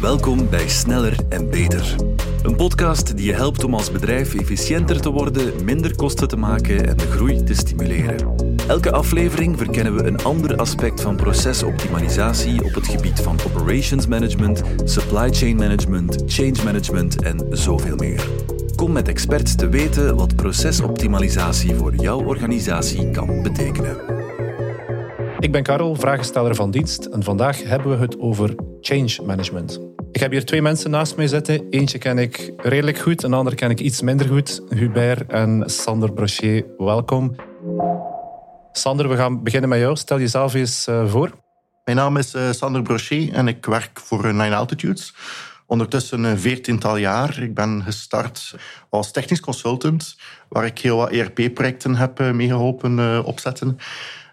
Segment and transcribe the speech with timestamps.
[0.00, 1.94] Welkom bij Sneller en Beter.
[2.42, 6.86] Een podcast die je helpt om als bedrijf efficiënter te worden, minder kosten te maken
[6.86, 8.34] en de groei te stimuleren.
[8.68, 14.62] Elke aflevering verkennen we een ander aspect van procesoptimalisatie op het gebied van operations management,
[14.84, 18.28] supply chain management, change management en zoveel meer.
[18.76, 23.96] Kom met experts te weten wat procesoptimalisatie voor jouw organisatie kan betekenen.
[25.40, 29.87] Ik ben Karel, vragensteller van dienst en vandaag hebben we het over change management.
[30.18, 31.68] Ik heb hier twee mensen naast mij zitten.
[31.70, 34.62] Eentje ken ik redelijk goed, een ander ken ik iets minder goed.
[34.68, 37.36] Hubert en Sander Brochet, welkom.
[38.72, 39.96] Sander, we gaan beginnen met jou.
[39.96, 41.30] Stel jezelf eens eh, voor.
[41.84, 45.14] Mijn naam is uh, Sander Brochet en ik werk voor eh, Nine Altitudes.
[45.66, 47.42] Ondertussen een veertiental jaar.
[47.42, 48.54] Ik ben gestart
[48.88, 50.16] als technisch consultant,
[50.48, 53.78] waar ik heel wat ERP-projecten heb meegeholpen opzetten.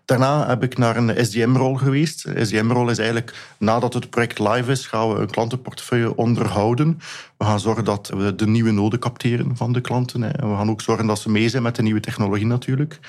[0.05, 2.25] Daarna heb ik naar een SDM-rol geweest.
[2.41, 6.99] SDM-rol is eigenlijk, nadat het project live is, gaan we een klantenportefeuille onderhouden.
[7.37, 10.23] We gaan zorgen dat we de nieuwe noden capteren van de klanten.
[10.23, 12.99] En we gaan ook zorgen dat ze mee zijn met de nieuwe technologie natuurlijk.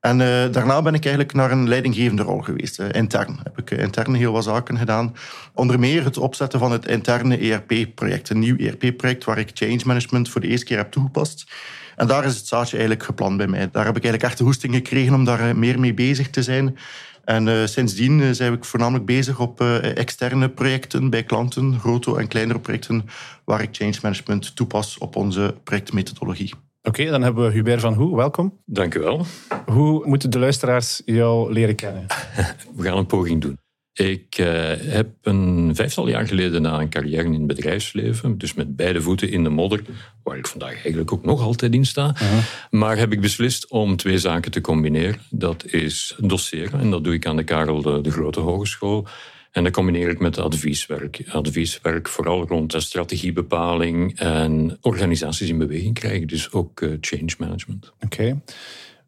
[0.00, 2.80] En uh, daarna ben ik eigenlijk naar een leidinggevende rol geweest.
[2.80, 5.16] Uh, intern heb ik uh, intern heel wat zaken gedaan.
[5.54, 8.30] Onder meer het opzetten van het interne ERP-project.
[8.30, 11.52] Een nieuw ERP-project waar ik change management voor de eerste keer heb toegepast.
[12.00, 13.70] En daar is het zaadje eigenlijk gepland bij mij.
[13.70, 16.76] Daar heb ik eigenlijk echt de hoesting gekregen om daar meer mee bezig te zijn.
[17.24, 22.18] En uh, sindsdien uh, zijn we voornamelijk bezig op uh, externe projecten bij klanten, grote
[22.18, 23.04] en kleinere projecten,
[23.44, 26.54] waar ik change management toepas op onze projectmethodologie.
[26.82, 28.16] Oké, dan hebben we Hubert van Hoe.
[28.16, 28.58] Welkom.
[28.64, 29.26] Dank u wel.
[29.66, 32.06] Hoe moeten de luisteraars jou leren kennen?
[32.76, 33.58] we gaan een poging doen.
[33.92, 34.46] Ik uh,
[34.76, 39.30] heb een vijftal jaar geleden na een carrière in het bedrijfsleven, dus met beide voeten
[39.30, 39.82] in de modder,
[40.22, 42.38] waar ik vandaag eigenlijk ook nog altijd in sta, uh-huh.
[42.70, 45.20] maar heb ik beslist om twee zaken te combineren.
[45.30, 49.06] Dat is doseren, en dat doe ik aan de Karel de, de Grote Hogeschool.
[49.50, 51.22] En dat combineer ik met advieswerk.
[51.28, 57.92] Advieswerk vooral rond de strategiebepaling en organisaties in beweging krijgen, dus ook uh, change management.
[58.00, 58.40] Oké.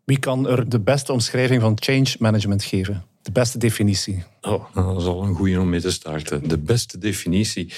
[0.05, 3.05] Wie kan er de beste omschrijving van change management geven?
[3.23, 4.23] De beste definitie?
[4.41, 6.49] Oh, dat is al een goede om mee te starten.
[6.49, 7.73] De beste definitie.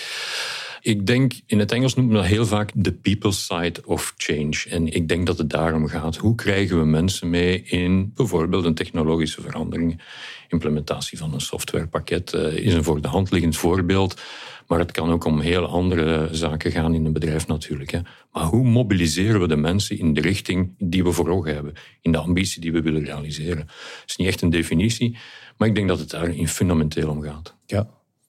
[0.80, 4.64] Ik denk, in het Engels noemen we dat heel vaak de people side of change.
[4.68, 6.16] En ik denk dat het daarom gaat.
[6.16, 10.02] Hoe krijgen we mensen mee in bijvoorbeeld een technologische verandering?
[10.48, 14.20] Implementatie van een softwarepakket uh, is een voor de hand liggend voorbeeld.
[14.66, 17.90] Maar het kan ook om heel andere zaken gaan in een bedrijf natuurlijk.
[17.90, 18.00] Hè.
[18.32, 21.74] Maar hoe mobiliseren we de mensen in de richting die we voor ogen hebben?
[22.00, 23.58] In de ambitie die we willen realiseren?
[24.00, 25.16] Het is niet echt een definitie,
[25.56, 27.54] maar ik denk dat het daar in fundamenteel om gaat.
[27.66, 27.88] Ja.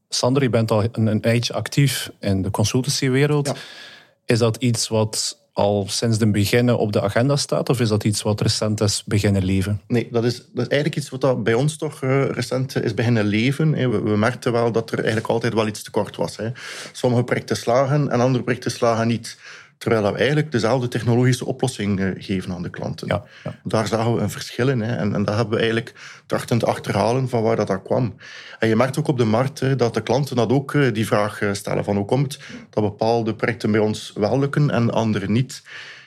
[0.09, 3.47] Sander, je bent al een, een tijdje actief in de consultancywereld.
[3.47, 3.55] Ja.
[4.25, 7.69] Is dat iets wat al sinds de beginnen op de agenda staat?
[7.69, 9.81] Of is dat iets wat recent is beginnen leven?
[9.87, 13.71] Nee, dat is, dat eigenlijk iets wat bij ons toch uh, recent is beginnen leven.
[13.71, 16.37] We, we, merkten wel dat er eigenlijk altijd wel iets tekort was.
[16.37, 16.49] Hè.
[16.91, 19.37] Sommige projecten slagen en andere projecten slagen niet.
[19.77, 23.07] Terwijl we eigenlijk dezelfde technologische oplossing eh, geven aan de klanten.
[23.07, 23.55] Ja, ja.
[23.63, 24.81] Daar zagen we een verschil in.
[24.81, 24.95] Hè.
[24.95, 25.93] En, en dat hebben we eigenlijk
[26.25, 28.15] trachten te achterhalen van waar dat, dat kwam.
[28.59, 31.05] En je merkt ook op de markt hè, dat de klanten dat ook eh, die
[31.05, 31.83] vraag eh, stellen.
[31.83, 35.63] Van hoe komt dat bepaalde projecten bij ons wel lukken en andere niet?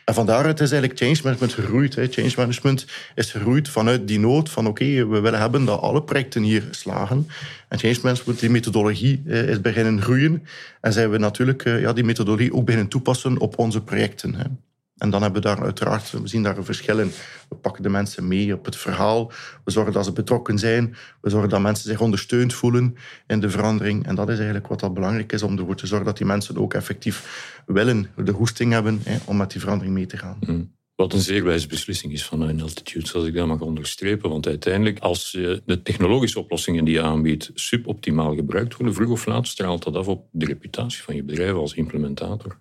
[0.08, 1.96] En van daaruit is eigenlijk change management gegroeid.
[2.10, 6.42] Change management is gegroeid vanuit die nood van oké, we willen hebben dat alle projecten
[6.42, 7.28] hier slagen.
[7.68, 10.46] En change management, die methodologie, eh, is beginnen groeien.
[10.80, 14.60] En zijn we natuurlijk eh, ja, die methodologie ook beginnen toepassen op onze projecten.
[14.98, 17.10] En dan hebben we daar uiteraard, we zien daar een verschil in.
[17.48, 19.32] We pakken de mensen mee op het verhaal.
[19.64, 20.96] We zorgen dat ze betrokken zijn.
[21.20, 24.06] We zorgen dat mensen zich ondersteund voelen in de verandering.
[24.06, 26.56] En dat is eigenlijk wat dat belangrijk is om ervoor te zorgen dat die mensen
[26.56, 30.36] ook effectief willen, de hoesting hebben hè, om met die verandering mee te gaan.
[30.40, 30.76] Mm.
[30.94, 34.30] Wat een zeer wijze beslissing is van een altitude, zoals ik dat mag onderstrepen.
[34.30, 35.30] Want uiteindelijk, als
[35.64, 40.08] de technologische oplossingen die je aanbiedt suboptimaal gebruikt worden, vroeg of laat straalt dat af
[40.08, 42.58] op de reputatie van je bedrijf als implementator.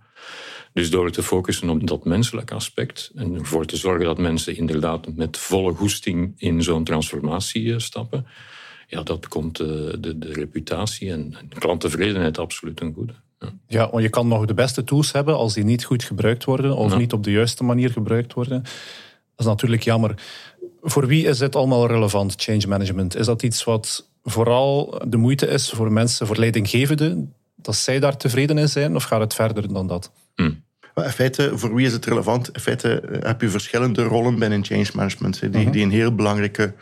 [0.77, 5.15] Dus door te focussen op dat menselijk aspect en ervoor te zorgen dat mensen inderdaad
[5.15, 8.27] met volle goesting in zo'n transformatie eh, stappen,
[8.87, 13.13] ja, dat komt de, eh, de, de reputatie en, klanttevredenheid absoluut een goede.
[13.39, 13.53] Ja.
[13.67, 16.75] ja, want je kan nog de beste tools hebben als die niet goed gebruikt worden
[16.75, 18.61] of niet op de juiste manier gebruikt worden.
[18.63, 18.71] Dat
[19.37, 20.13] is natuurlijk jammer.
[20.81, 23.15] Voor wie is dit allemaal relevant, change management?
[23.15, 28.17] Is dat iets wat vooral de moeite is voor mensen, voor leidinggevenden, dat zij daar
[28.17, 30.11] tevreden in zijn, of gaat het verder dan dat?
[31.03, 32.49] In feite, voor wie is het relevant?
[32.53, 36.73] In feite eh, heb je verschillende rollen binnen change management, die, die een heel belangrijke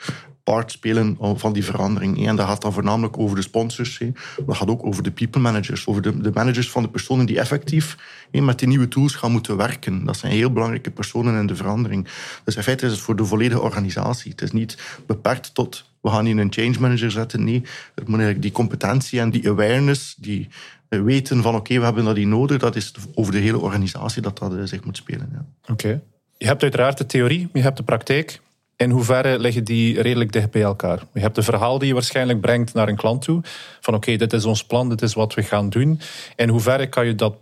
[0.44, 2.28] part spelen van die verandering.
[2.28, 4.02] En dat gaat dan voornamelijk over de sponsors.
[4.46, 7.98] Dat gaat ook over de people managers, over de managers van de personen die effectief
[8.32, 10.06] met die nieuwe tools gaan moeten werken.
[10.06, 12.08] Dat zijn heel belangrijke personen in de verandering.
[12.44, 14.32] Dus in feite is het voor de volledige organisatie.
[14.32, 17.44] Het is niet beperkt tot we gaan hier een change manager zetten.
[17.44, 17.64] Nee,
[17.96, 20.48] het moet eigenlijk die competentie en die awareness, die
[20.90, 24.38] weten van oké, we hebben dat hier nodig, dat is over de hele organisatie dat
[24.38, 25.30] dat eh, zich moet spelen.
[25.32, 25.46] Ja.
[25.74, 26.02] Oké.
[26.38, 28.40] Je hebt uiteraard de theorie, je hebt de praktijk.
[28.78, 31.04] In hoeverre liggen die redelijk dicht bij elkaar?
[31.14, 33.42] Je hebt de verhaal die je waarschijnlijk brengt naar een klant toe.
[33.82, 36.00] Van oké, dit is ons plan, dit is wat we gaan doen.
[36.36, 37.36] In hoeverre kan je dat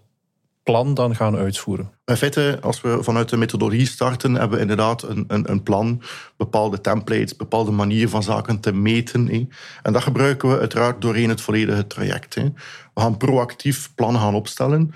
[0.64, 1.92] plan dan gaan uitvoeren?
[2.06, 6.02] In feite, als we vanuit de methodologie starten, hebben we inderdaad een, een, een plan,
[6.38, 9.28] bepaalde templates, bepaalde manieren van zaken te meten.
[9.28, 9.48] Hè.
[9.82, 12.36] En dat gebruiken we uiteraard doorheen het volledige traject.
[12.94, 14.94] We gaan proactief plannen gaan opstellen,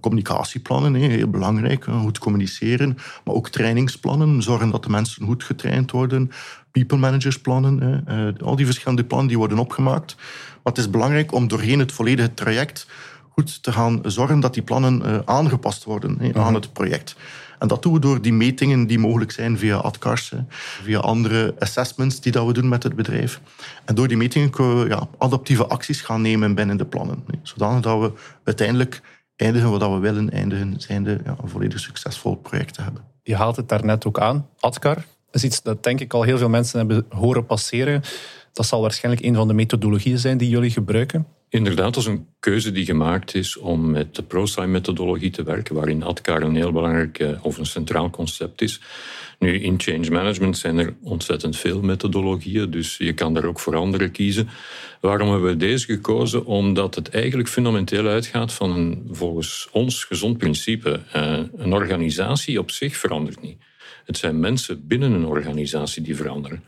[0.00, 6.30] communicatieplannen, heel belangrijk, goed communiceren, maar ook trainingsplannen, zorgen dat de mensen goed getraind worden,
[6.70, 8.02] people managers plannen.
[8.06, 10.16] Eh, al die verschillende plannen die worden opgemaakt.
[10.62, 12.86] Maar het is belangrijk om doorheen het volledige traject
[13.40, 16.54] goed te gaan zorgen dat die plannen uh, aangepast worden aan mhm.
[16.54, 17.16] het project.
[17.58, 20.32] En dat doen we door die metingen die mogelijk zijn via ADCARS,
[20.82, 23.40] via andere assessments die dat we doen met het bedrijf.
[23.84, 27.24] En door die metingen kunnen we ja, adaptieve acties gaan nemen binnen de plannen.
[27.42, 28.12] Zodanig dat we
[28.44, 29.00] uiteindelijk
[29.36, 33.02] eindigen wat we willen eindigen, zijnde ja, een volledig succesvol project te hebben.
[33.22, 35.04] Je haalt het daarnet ook aan, ADCAR.
[35.30, 38.02] is iets dat denk ik al heel veel mensen hebben horen passeren.
[38.52, 41.26] Dat zal waarschijnlijk een van de methodologieën zijn die jullie gebruiken.
[41.50, 46.02] Inderdaad, dat is een keuze die gemaakt is om met de ProSci-methodologie te werken, waarin
[46.02, 48.80] ADCAR een heel belangrijk eh, of een centraal concept is.
[49.38, 53.76] Nu, in change management zijn er ontzettend veel methodologieën, dus je kan daar ook voor
[53.76, 54.48] andere kiezen.
[55.00, 56.44] Waarom hebben we deze gekozen?
[56.44, 61.00] Omdat het eigenlijk fundamenteel uitgaat van een volgens ons gezond principe.
[61.12, 63.58] Eh, een organisatie op zich verandert niet.
[64.04, 66.62] Het zijn mensen binnen een organisatie die veranderen.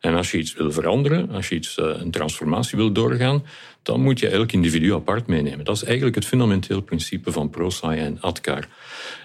[0.00, 3.44] En als je iets wil veranderen, als je iets, eh, een transformatie wil doorgaan,
[3.82, 5.64] dan moet je elk individu apart meenemen.
[5.64, 8.68] Dat is eigenlijk het fundamenteel principe van ProSci en ADCAR.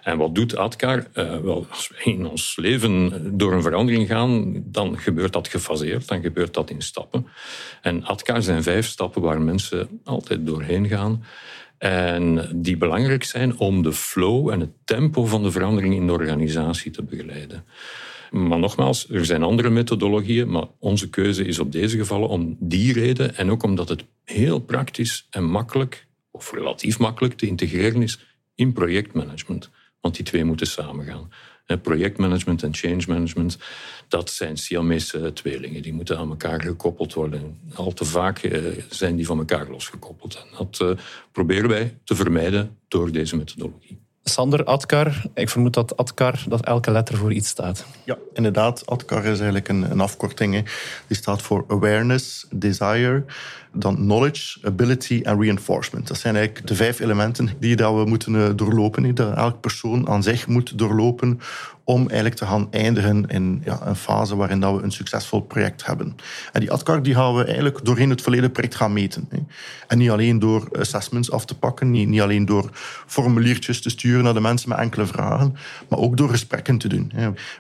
[0.04, 1.08] En wat doet ADCAR?
[1.14, 6.08] Uh, wel, als we in ons leven door een verandering gaan, dan gebeurt dat gefaseerd,
[6.08, 7.28] dan gebeurt dat in stappen.
[7.82, 11.24] En ADCAR zijn vijf stappen waar mensen altijd doorheen gaan.
[11.78, 16.14] En die belangrijk zijn om de flow en het tempo van de verandering in de
[16.14, 17.66] organisatie te begeleiden.
[18.32, 22.94] Maar nogmaals, er zijn andere methodologieën, maar onze keuze is op deze gevallen om die
[22.94, 28.20] reden en ook omdat het heel praktisch en makkelijk, of relatief makkelijk, te integreren is
[28.56, 29.70] in projectmanagement.
[30.02, 31.30] Want die twee moeten samengaan.
[31.76, 33.58] Projectmanagement en change management,
[34.08, 35.82] dat zijn Siamese tweelingen.
[35.82, 37.58] Die moeten aan elkaar gekoppeld worden.
[37.74, 40.36] Al te vaak eh, zijn die van elkaar losgekoppeld.
[40.36, 44.00] En dat eh, proberen wij te vermijden door deze methodologie.
[44.30, 45.26] Sander, ADKAR.
[45.34, 47.86] Ik vermoed dat ADKAR, dat elke letter voor iets staat.
[48.04, 48.86] Ja, inderdaad.
[48.86, 50.54] ADKAR is eigenlijk een, een afkorting.
[50.54, 50.62] Hè.
[51.08, 53.26] Die staat voor Awareness, Desire,
[53.80, 56.08] dan Knowledge, Ability en Reinforcement.
[56.08, 59.04] Dat zijn eigenlijk de vijf elementen die dat we moeten eh, doorlopen.
[59.04, 59.14] Hè.
[59.14, 61.40] Dat elke persoon aan zich moet doorlopen
[61.88, 65.86] om eigenlijk te gaan eindigen in ja, een fase waarin dat we een succesvol project
[65.86, 66.16] hebben.
[66.52, 69.30] En die ADCAR die gaan we eigenlijk doorheen het volledige project gaan meten.
[69.88, 72.70] En niet alleen door assessments af te pakken, niet, niet alleen door
[73.06, 75.56] formuliertjes te sturen naar de mensen met enkele vragen,
[75.90, 77.12] maar ook door gesprekken te doen.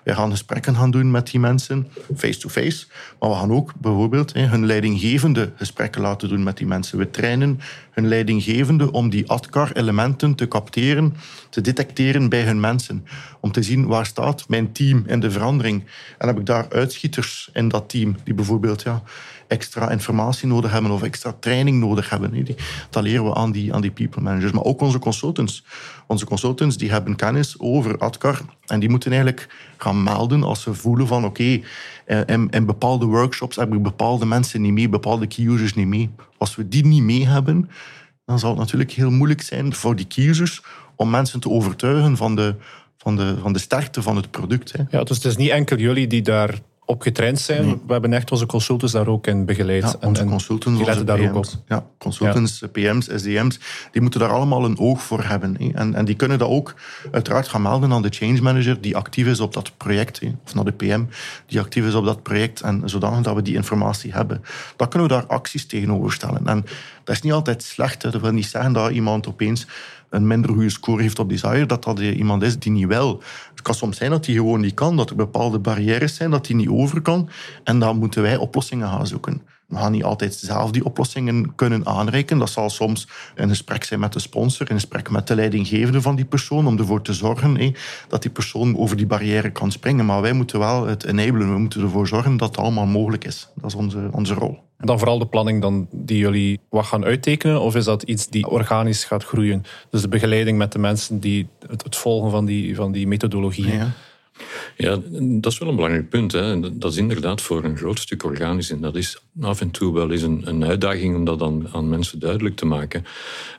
[0.03, 2.87] Wij gaan gesprekken gaan doen met die mensen, face-to-face,
[3.19, 6.98] maar we gaan ook bijvoorbeeld hun leidinggevende gesprekken laten doen met die mensen.
[6.98, 7.59] We trainen
[7.92, 11.15] hun leidinggevende om die ADCAR-elementen te capteren,
[11.50, 13.06] te detecteren bij hun mensen.
[13.39, 15.83] Om te zien waar staat mijn team in de verandering.
[16.18, 19.04] En heb ik daar uitschieters in dat team die bijvoorbeeld ja,
[19.47, 22.47] extra informatie nodig hebben of extra training nodig hebben.
[22.89, 24.51] Dat leren we aan die, aan die people managers.
[24.51, 25.63] Maar ook onze consultants.
[26.07, 30.73] Onze consultants die hebben kennis over ADCAR en die moeten eigenlijk gaan melden als ze
[30.73, 31.59] voelen van oké,
[32.06, 35.87] eh, in, in, bepaalde workshops heb ik bepaalde mensen niet mee, bepaalde key users niet
[35.87, 36.09] mee.
[36.37, 37.69] Als we die niet mee hebben,
[38.25, 40.61] dan zal het natuurlijk heel moeilijk zijn voor die key users
[40.95, 42.56] om mensen te overtuigen van de,
[42.97, 44.71] van de, van de sterkte van het product.
[44.71, 44.83] Hè.
[44.89, 47.81] Ja, dus het is niet enkel jullie die daar op getraind zijn.
[47.87, 49.83] We hebben echt onze consultants daar ook in begeleid.
[49.83, 51.45] Ja, onze en, consultants, die letten daar PM's, ook op.
[51.67, 53.59] Ja, consultants, PM's, SDM's,
[53.91, 55.57] die moeten daar allemaal een oog voor hebben.
[55.73, 56.75] En, en die kunnen dat ook
[57.11, 60.21] uiteraard gaan melden aan de change manager die actief is op dat project.
[60.45, 61.03] Of naar de PM
[61.45, 62.61] die actief is op dat project.
[62.61, 64.44] En zodanig dat we die informatie hebben.
[64.75, 66.47] Dan kunnen we daar acties tegenover stellen.
[66.47, 66.65] En
[67.03, 68.01] dat is niet altijd slecht.
[68.01, 69.67] Dat wil niet zeggen dat iemand opeens
[70.09, 73.21] een minder goede score heeft op Desire, dat dat iemand is die niet wil.
[73.68, 76.56] Kan soms zijn dat hij gewoon niet kan, dat er bepaalde barrières zijn, dat hij
[76.56, 77.30] niet over kan.
[77.64, 79.42] En dan moeten wij oplossingen gaan zoeken.
[79.68, 82.38] We gaan niet altijd zelf die oplossingen kunnen aanreiken.
[82.38, 86.16] Dat zal soms een gesprek zijn met de sponsor, een gesprek met de leidinggevende van
[86.16, 87.76] die persoon, om ervoor te zorgen
[88.07, 90.06] dat die persoon over die barrière kan springen.
[90.06, 91.54] Maar wij moeten wel het enablen.
[91.54, 93.50] We moeten ervoor zorgen dat het allemaal mogelijk is.
[93.56, 94.66] Dat is onze, onze rol.
[94.78, 97.62] En dan vooral de planning dan die jullie wat gaan uittekenen?
[97.62, 99.64] Of is dat iets die organisch gaat groeien?
[99.90, 103.78] Dus de begeleiding met de mensen die het, het volgen van die, van die methodologieën.
[103.78, 103.92] Ja.
[104.77, 106.31] Ja, dat is wel een belangrijk punt.
[106.31, 106.59] Hè.
[106.77, 108.71] Dat is inderdaad voor een groot stuk organisch.
[108.71, 111.89] En dat is af en toe wel eens een, een uitdaging om dat aan, aan,
[111.89, 113.06] mensen duidelijk te maken.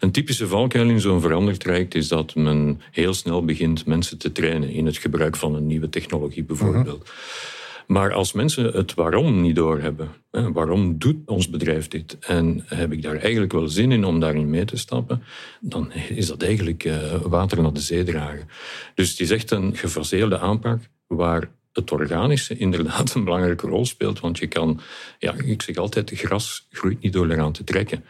[0.01, 4.71] Een typische valkuil in zo'n verandertraject is dat men heel snel begint mensen te trainen
[4.71, 7.03] in het gebruik van een nieuwe technologie bijvoorbeeld.
[7.03, 7.57] Mhm.
[7.89, 12.93] Maar als mensen het waarom niet doorhebben, hè, waarom doet ons bedrijf dit en heb
[12.93, 15.23] ik daar eigenlijk wel zin in om daarin mee te stappen,
[15.61, 18.49] dan is dat eigenlijk uh, water naar de zee dragen.
[18.95, 24.21] Dus het is echt een gefaseerde aanpak waar het organische inderdaad een belangrijke rol speelt.
[24.21, 24.81] Want je kan,
[25.19, 28.05] ja, ik zeg altijd, gras groeit niet door eraan te trekken.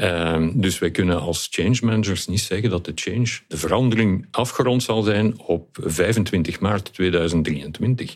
[0.00, 4.82] Uh, dus wij kunnen als change managers niet zeggen dat de change, de verandering afgerond
[4.82, 8.14] zal zijn op 25 maart 2023.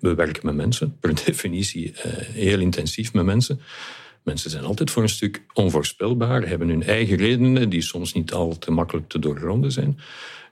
[0.00, 3.60] We werken met mensen, per definitie uh, heel intensief met mensen.
[4.22, 8.58] Mensen zijn altijd voor een stuk onvoorspelbaar, hebben hun eigen redenen die soms niet al
[8.58, 9.98] te makkelijk te doorgronden zijn.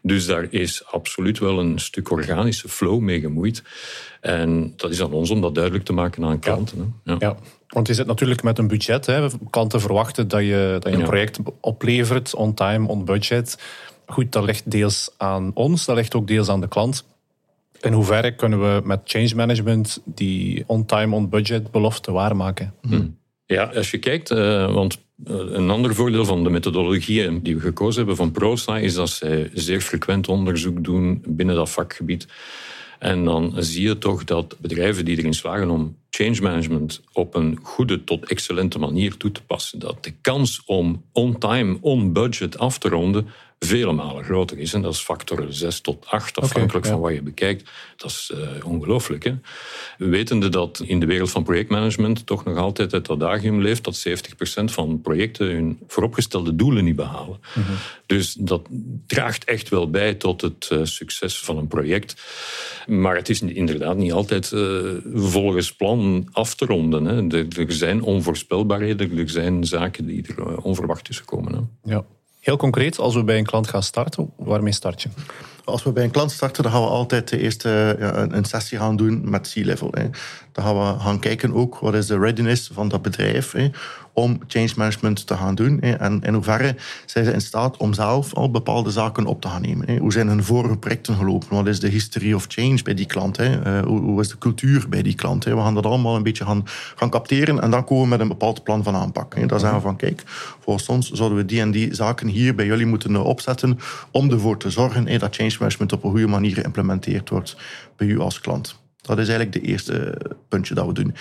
[0.03, 3.63] Dus daar is absoluut wel een stuk organische flow mee gemoeid.
[4.21, 6.95] En dat is aan ons om dat duidelijk te maken aan klanten.
[7.05, 7.17] Ja.
[7.19, 7.37] ja.
[7.69, 9.07] want je zit natuurlijk met een budget.
[9.07, 9.27] Hè.
[9.51, 13.59] Klanten verwachten dat je, dat je een project oplevert, on time, on budget.
[14.07, 17.05] Goed, dat ligt deels aan ons, dat ligt ook deels aan de klant.
[17.87, 22.75] In hoeverre kunnen we met change management die on-time, on-budget belofte waarmaken?
[22.83, 23.19] Hmm.
[23.47, 27.61] Ja, als je kijkt, uh, want eh, een ander voordeel van de methodologieën die we
[27.61, 32.27] gekozen hebben van ProSci is dat zij zeer frequent onderzoek doen binnen dat vakgebied.
[32.99, 37.59] En dan zie je toch dat bedrijven die erin slagen om change management op een
[37.63, 42.89] goede tot excellente manier toe te passen, dat de kans om on-time, on-budget af te
[42.89, 44.73] ronden vele malen groter is.
[44.73, 47.71] En dat is factor 6 tot 8, afhankelijk van wat je bekijkt.
[47.97, 49.25] Dat is uh, ongelooflijk.
[49.25, 49.35] Hè?
[49.99, 54.65] Wetende dat in de wereld van projectmanagement toch nog altijd het adagium leeft dat 70%
[54.65, 57.41] van projecten hun vooropgestelde doelen niet behalen.
[57.55, 57.73] Mhm.
[58.07, 58.69] Dus dat
[59.07, 62.23] draagt echt wel bij tot het uh, succes van een project.
[62.87, 64.81] Maar het is inderdaad niet altijd uh,
[65.15, 67.05] volgens plan af te ronden.
[67.05, 67.39] Hè?
[67.39, 71.53] Er, er, zijn onvoorspelbaarheden, er zijn zaken die er onverwacht tussen komen.
[71.55, 71.91] Hè?
[71.93, 72.05] Ja.
[72.41, 75.09] Heel concreet, als we bij een klant gaan starten, waarmee start je?
[75.65, 78.79] Als we bij een klant starten, dan gaan we altijd de eerste ja, een sessie
[78.79, 79.91] gaan doen met C-level.
[80.53, 83.55] Dan gaan we gaan kijken ook wat is de readiness van dat bedrijf
[84.17, 85.81] om change management te gaan doen.
[85.81, 89.63] En in hoeverre zijn ze in staat om zelf al bepaalde zaken op te gaan
[89.63, 89.99] nemen.
[89.99, 91.57] Hoe zijn hun vorige projecten gelopen?
[91.57, 93.39] Wat is de history of change bij die klant?
[93.39, 95.45] Eh, hoe is de cultuur bij die klant?
[95.45, 96.63] We gaan dat allemaal een beetje gaan,
[96.97, 99.49] gaan capteren en dan komen we met een bepaald plan van aanpak.
[99.49, 100.23] Dan zeggen we van, kijk,
[100.61, 103.79] volgens ons zouden we die en die zaken hier bij jullie moeten opzetten
[104.11, 107.57] om ervoor te zorgen dat change management op een goede manier geïmplementeerd wordt
[107.97, 108.77] bij u als klant.
[109.01, 110.19] Dat is eigenlijk de eerste
[110.49, 111.15] puntje dat we doen.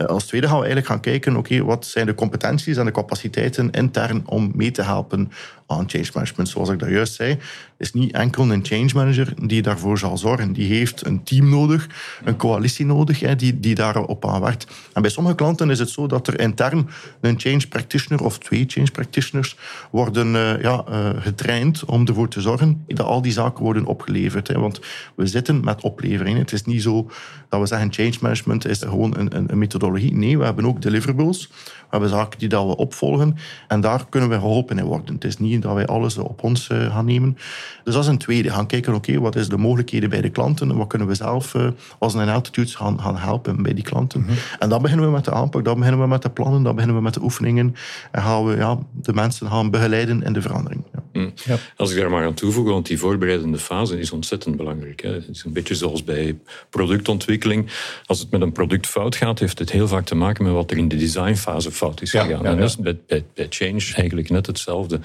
[0.00, 2.90] Eh, als tweede gaan we eigenlijk gaan kijken, oké, wat zijn de competenties en de
[2.90, 5.30] capaciteiten intern om mee te helpen
[5.70, 6.48] change management.
[6.48, 7.38] Zoals ik daar juist zei,
[7.78, 10.52] is niet enkel een change manager die daarvoor zal zorgen.
[10.52, 11.88] Die heeft een team nodig,
[12.24, 14.66] een coalitie nodig, hè, die, die daarop aan werkt.
[14.92, 16.88] En bij sommige klanten is het zo dat er intern
[17.20, 19.56] een change practitioner of twee change practitioners
[19.90, 24.48] worden uh, ja, uh, getraind om ervoor te zorgen dat al die zaken worden opgeleverd.
[24.48, 24.58] Hè.
[24.58, 24.80] Want
[25.14, 26.38] we zitten met oplevering.
[26.38, 27.10] Het is niet zo
[27.48, 30.14] dat we zeggen change management is gewoon een, een, een methodologie.
[30.14, 31.48] Nee, we hebben ook deliverables.
[31.48, 33.36] We hebben zaken die dat we opvolgen.
[33.68, 35.14] En daar kunnen we geholpen in worden.
[35.14, 37.36] Het is niet dat wij alles op ons eh, gaan nemen.
[37.84, 38.50] Dus dat is een tweede.
[38.50, 40.76] Gaan kijken, oké, wat is de mogelijkheden bij de klanten?
[40.76, 44.20] Wat kunnen we zelf uh, als een altitudes gaan, gaan helpen bij die klanten?
[44.20, 44.32] Mhm.
[44.58, 46.96] En dan beginnen we met de aanpak, dan beginnen we met de plannen, dan beginnen
[46.96, 47.74] we met de oefeningen.
[48.10, 50.84] En gaan we ja, de mensen gaan begeleiden in de verandering.
[50.92, 50.99] Ja.
[51.12, 51.32] Mm.
[51.44, 51.58] Ja.
[51.76, 55.02] Als ik daar maar aan toevoeg, want die voorbereidende fase is ontzettend belangrijk.
[55.02, 55.12] Hè.
[55.12, 56.38] Het is een beetje zoals bij
[56.70, 57.70] productontwikkeling.
[58.06, 60.70] Als het met een product fout gaat, heeft het heel vaak te maken met wat
[60.70, 62.46] er in de designfase fout is gegaan.
[62.46, 65.00] en dat is bij, bij, bij change eigenlijk net hetzelfde.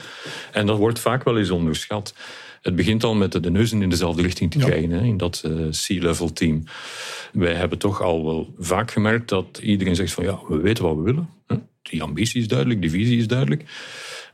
[0.51, 2.13] En dat wordt vaak wel eens onderschat.
[2.61, 5.69] Het begint al met de neuzen in dezelfde richting te krijgen hè, in dat uh,
[5.69, 6.63] C-level team.
[7.33, 10.95] Wij hebben toch al wel vaak gemerkt dat iedereen zegt van ja, we weten wat
[10.95, 11.29] we willen.
[11.47, 11.55] Hè.
[11.81, 13.63] Die ambitie is duidelijk, die visie is duidelijk.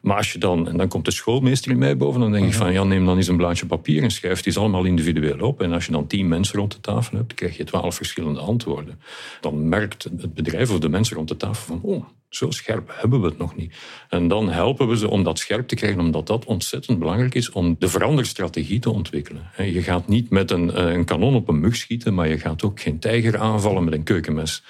[0.01, 2.53] Maar als je dan, en dan komt de schoolmeester in mij boven, dan denk ik
[2.53, 5.61] van ja, neem dan eens een blaadje papier en schrijf die allemaal individueel op.
[5.61, 8.39] En als je dan tien mensen rond de tafel hebt, dan krijg je twaalf verschillende
[8.39, 8.99] antwoorden.
[9.41, 13.21] Dan merkt het bedrijf of de mensen rond de tafel van oh, Zo scherp hebben
[13.21, 13.73] we het nog niet.
[14.09, 17.51] En dan helpen we ze om dat scherp te krijgen, omdat dat ontzettend belangrijk is
[17.51, 19.49] om de veranderstrategie te ontwikkelen.
[19.57, 22.63] Je gaat niet met een, eh, een kanon op een mug schieten, maar je gaat
[22.63, 24.63] ook geen tijger aanvallen met een keukenmes.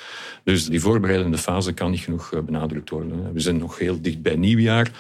[0.44, 3.34] Dus die voorbereidende fase kan niet genoeg eh, benadrukt worden.
[3.34, 4.92] We zijn nog heel dicht bij nieuwjaar.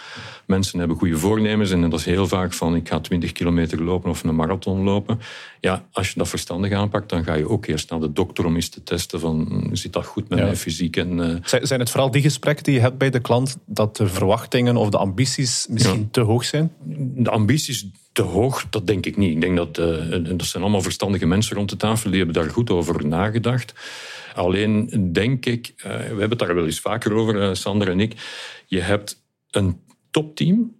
[0.52, 4.10] Mensen hebben goede voornemens en dat is heel vaak van ik ga 20 kilometer lopen
[4.10, 5.20] of een marathon lopen.
[5.60, 8.56] Ja, als je dat verstandig aanpakt, dan ga je ook eerst naar de dokter om
[8.56, 10.98] eens te testen van hm, zit dat goed met mijn fysiek.
[10.98, 11.62] En, uh...
[11.62, 14.90] Zijn het vooral die gesprekken die je hebt bij de klant dat de verwachtingen of
[14.90, 16.72] de ambities misschien te hoog zijn?
[17.16, 19.32] De ambities te hoog, dat denk ik niet.
[19.32, 22.52] Ik denk dat uh, dat zijn allemaal verstandige mensen rond de tafel, die hebben daar
[22.52, 23.74] goed over nagedacht.
[24.36, 28.14] Alleen denk ik, uh, we hebben het daar wel eens vaker over, Sander en ik,
[28.68, 29.80] je hebt een
[30.12, 30.76] topteam,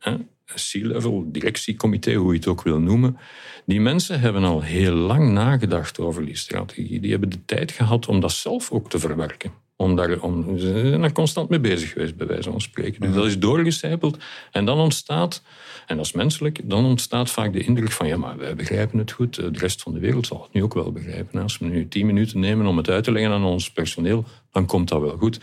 [0.56, 3.18] C-level, directiecomité, hoe je het ook wil noemen.
[3.66, 7.00] Die mensen hebben al heel lang nagedacht over die strategie.
[7.00, 9.52] Die hebben de tijd gehad om dat zelf ook te verwerken.
[9.76, 13.02] Om daar, om, ze zijn er constant mee bezig geweest, bij wijze van spreken.
[13.02, 14.18] Dus dat is doorgecijpeld.
[14.52, 15.44] En dan ontstaat,
[15.88, 19.12] en dat is menselijk, dan ontstaat vaak de indruk van ja, maar wij begrijpen het
[19.12, 19.36] goed.
[19.36, 21.42] De rest van de wereld zal het nu ook wel begrijpen.
[21.42, 24.66] Als we nu tien minuten nemen om het uit te leggen aan ons personeel, dan
[24.66, 25.40] komt dat wel goed.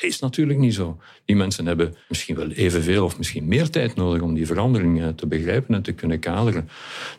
[0.00, 0.98] Dat is natuurlijk niet zo.
[1.24, 5.26] Die mensen hebben misschien wel evenveel of misschien meer tijd nodig om die verandering te
[5.26, 6.68] begrijpen en te kunnen kaderen.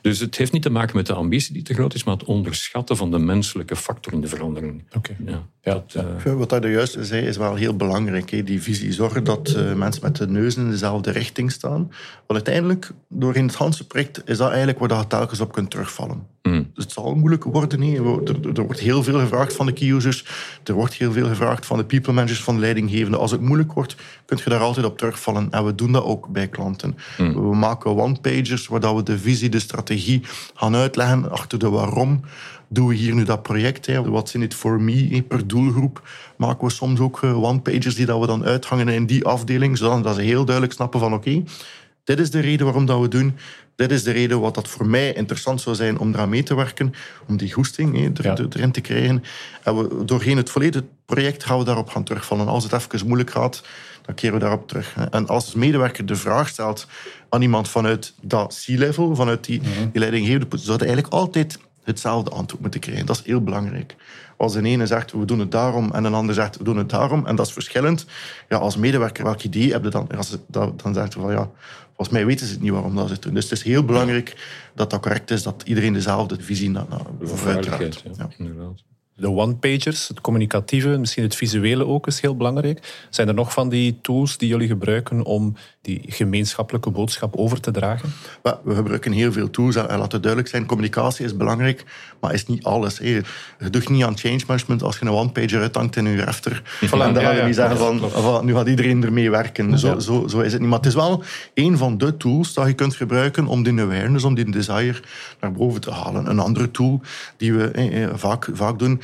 [0.02, 2.24] Dus het heeft niet te maken met de ambitie die te groot is, maar het
[2.24, 4.84] onderschatten van de menselijke factor in de verandering.
[4.96, 5.16] Oké.
[5.26, 5.84] Ja, ja,
[6.26, 6.34] uh...
[6.34, 8.30] Wat hij juist zei is wel heel belangrijk.
[8.30, 8.44] Hè?
[8.44, 8.94] Die visie.
[8.94, 11.82] Zorgen dat uh, mensen met de neus in dezelfde richting staan.
[12.28, 15.70] Want uiteindelijk, door in het Hanse project, is dat eigenlijk waar je telkens op kunt
[15.70, 16.28] terugvallen.
[16.82, 17.82] Het zal moeilijk worden.
[17.82, 20.26] Er, er, wordt heel veel gevraagd van de key users.
[20.64, 23.18] Er wordt heel veel gevraagd van de people managers, van de leidinggevende.
[23.18, 23.96] Als het moeilijk wordt,
[24.26, 25.48] kun je daar altijd op terugvallen.
[25.52, 26.98] En we doen dat ook bij klanten.
[27.18, 27.34] Mm.
[27.34, 30.22] We maken one-pagers waar we de visie, de strategie
[30.54, 32.22] gaan uitleggen achter de waarom
[32.70, 33.86] doen we hier nu dat project?
[33.86, 34.02] Hè?
[34.02, 35.24] What's in it for me?
[35.28, 36.02] Per doelgroep
[36.38, 40.16] maken we soms ook eh, one-pagers die dat we dan uithangen in die afdeling, zodat
[40.16, 41.44] ze heel duidelijk snappen van oké,
[42.04, 43.38] dit is de reden waarom dat we doen.
[43.80, 46.56] Dit is de reden wat dat voor mij interessant zou zijn om eraan mee te
[46.56, 46.94] werken,
[47.28, 49.24] om die goesting er, erin te krijgen.
[49.64, 52.48] En we, doorheen het volledige project gaan we daarop gaan terugvallen.
[52.48, 53.64] Als het even moeilijk gaat,
[54.02, 54.96] dan keren we daarop terug.
[55.12, 56.88] En als de medewerker de vraag stelt
[57.30, 59.90] aan iemand vanuit dat C-level, vanuit die, mhm.
[59.92, 63.06] die leidinggevende, zouden eigenlijk altijd hetzelfde antwoord moeten krijgen.
[63.06, 63.96] Dat is heel belangrijk.
[64.38, 66.90] Als de ene zegt, we doen het daarom, en een ander zegt, we doen het
[66.90, 68.06] daarom, en dat is verschillend.
[68.50, 70.10] Ja, als medewerker, welk idee heb je dan?
[70.18, 71.50] Als dan zegt je van, ja,
[72.00, 73.34] volgens mij weten ze het niet waarom dat ze het doen.
[73.34, 74.36] Dus het is heel belangrijk
[74.75, 78.03] dat dat correct is, dat iedereen dezelfde visie naar, naar vooruit draagt.
[78.18, 78.84] Ja, inderdaad
[79.20, 83.06] de one-pagers, het communicatieve, misschien het visuele ook is heel belangrijk.
[83.10, 87.72] Zijn er nog van die tools die jullie gebruiken om die gemeenschappelijke boodschap over te
[87.72, 88.14] dragen?
[88.64, 89.76] We gebruiken heel veel tools.
[89.76, 91.86] En laat het duidelijk zijn, communicatie is belangrijk,
[92.20, 92.98] maar is niet alles.
[92.98, 93.24] Je
[93.70, 96.62] doet niet aan change management als je een one-pager uithangt in je refter.
[96.86, 99.80] Voilà, en dan ga je niet zeggen van, nu gaat iedereen ermee werken.
[99.80, 100.70] Zo, zo, zo is het niet.
[100.70, 104.24] Maar het is wel een van de tools dat je kunt gebruiken om die awareness,
[104.24, 105.00] om die desire
[105.39, 106.30] naar boven te halen.
[106.30, 107.02] Een andere tool
[107.38, 109.02] die we eh, eh vaak, vaak doen,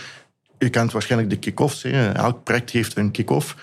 [0.57, 1.83] je kent waarschijnlijk de kick-offs.
[1.83, 3.55] Elk project heeft een kick-off.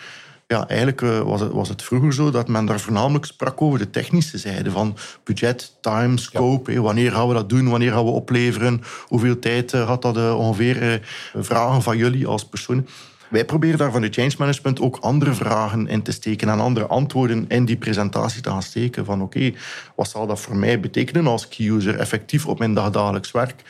[0.52, 3.78] Ja, eigenlijk eh, was het, was het vroeger zo dat men daar voornamelijk sprak over
[3.78, 6.80] de technische zijde van budget, time, scope.
[6.80, 7.68] wanneer gaan we dat doen?
[7.68, 8.82] Wanneer gaan we opleveren?
[9.06, 11.00] Hoeveel tijd uh, had dat uh, ongeveer?
[11.34, 12.86] vragen van jullie als persoon.
[13.32, 16.86] Wij proberen daar van de change management ook andere vragen in te steken en andere
[16.86, 19.04] antwoorden in die presentatie te gaan steken.
[19.04, 19.52] Van oké,
[19.96, 23.62] wat zal dat voor mij betekenen als key user effectief op mijn dagdagelijks werk?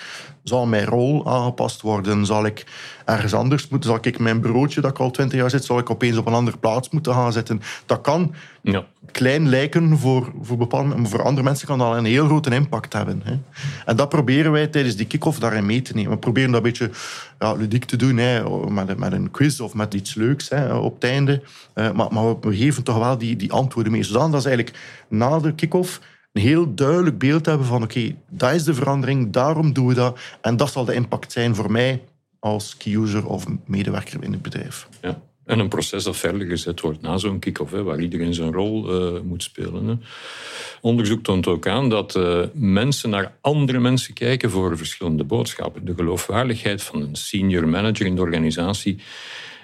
[0.42, 2.26] Zal mijn rol aangepast worden?
[2.26, 2.66] Zal ik
[3.04, 3.90] ergens anders moeten?
[3.90, 6.32] Zal ik mijn bureautje dat ik al twintig jaar zit, zal ik opeens op een
[6.32, 7.60] andere plaats moeten gaan zitten?
[7.86, 8.84] Dat kan ja.
[9.12, 12.92] klein lijken voor, voor bepaalde maar voor andere mensen kan dat een heel grote impact
[12.92, 13.22] hebben.
[13.24, 13.38] Hè.
[13.84, 16.10] En dat proberen wij tijdens die kick-off daarin mee te nemen.
[16.10, 16.90] We proberen dat een beetje
[17.38, 20.94] ja, ludiek te doen, hè, met, met een quiz of met iets leuks hè, op
[20.94, 21.42] het einde.
[21.74, 24.02] Uh, maar, maar we geven toch wel die, die antwoorden mee.
[24.02, 24.78] Zodat dat is eigenlijk
[25.08, 26.00] na de kick-off
[26.32, 30.18] een heel duidelijk beeld hebben van oké, dat is de verandering, daarom doen we dat.
[30.40, 32.02] En dat zal de impact zijn voor mij
[32.38, 34.88] als key-user of medewerker in het bedrijf.
[35.00, 35.20] Ja.
[35.44, 39.20] En een proces dat verder gezet wordt na zo'n kick-off, waar iedereen zijn rol uh,
[39.20, 40.02] moet spelen.
[40.80, 45.84] Onderzoek toont ook aan dat uh, mensen naar andere mensen kijken voor verschillende boodschappen.
[45.84, 48.98] De geloofwaardigheid van een senior manager in de organisatie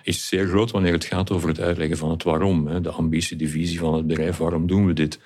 [0.02, 2.66] is zeer groot wanneer het gaat over het uitleggen van het waarom.
[2.66, 2.81] Hè.
[2.81, 5.20] De ambitie, de visie van het bedrijf, waarom doen we dit?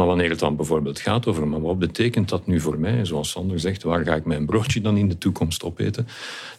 [0.00, 3.04] Maar wanneer het dan bijvoorbeeld gaat over, maar wat betekent dat nu voor mij?
[3.04, 6.06] Zoals Sander zegt, waar ga ik mijn broodje dan in de toekomst opeten?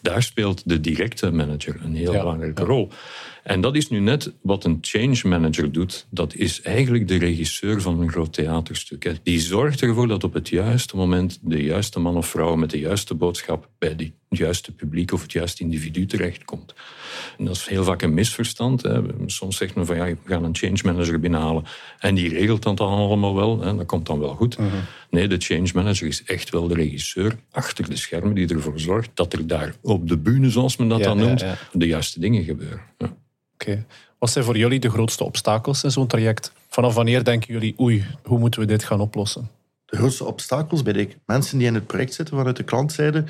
[0.02, 2.90] Daar speelt de directe manager een heel belangrijke rol.
[3.44, 6.08] En dat is nu net wat een change manager doet.
[6.10, 9.20] Dat is eigenlijk de regisseur van een groot theaterstuk.
[9.24, 12.80] Die zorgt ervoor dat op het juiste moment de juiste man of vrouw met de
[12.80, 16.74] juiste boodschap bij die het juiste publiek of het juiste individu terechtkomt.
[17.38, 18.82] En dat is heel vaak een misverstand.
[18.82, 19.02] Hè.
[19.26, 21.64] Soms zegt men van ja, we gaan een change manager binnenhalen
[22.00, 23.62] en die regelt dat dan allemaal wel.
[23.62, 23.76] Hè.
[23.76, 24.58] Dat komt dan wel goed.
[24.58, 24.70] Mhm.
[25.10, 29.10] Nee, de change manager is echt wel de regisseur achter de schermen die ervoor zorgt
[29.14, 31.58] dat er daar op de bühne, zoals men dat Ja, dan noemt, ja.
[31.74, 32.82] de juiste dingen gebeuren.
[32.98, 33.14] Ja.
[33.54, 33.86] Oké.
[34.20, 36.52] Wat zijn voor jullie de grootste obstakels in zo'n traject?
[36.68, 39.50] Vanaf wanneer denken jullie, oei, hoe moeten we dit gaan oplossen?
[39.86, 43.24] De grootste obstakels bij de mensen die in het project zitten vanuit de klantzijde,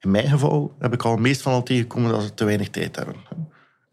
[0.00, 2.96] in mijn geval heb ik al meest van al tegengekomen dat ze te weinig tijd
[2.96, 3.14] hebben.
[3.28, 3.36] Het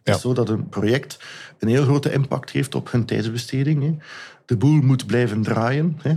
[0.03, 0.13] Ja.
[0.13, 1.19] is zo dat een project
[1.59, 4.03] een heel grote impact heeft op hun tijdsbesteding.
[4.45, 5.97] De boel moet blijven draaien.
[6.01, 6.13] hè.